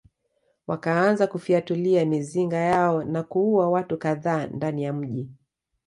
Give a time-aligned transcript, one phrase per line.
[0.67, 5.29] Wakaanza kufyatulia mizinga yao na kuua watu kadhaa ndani ya mji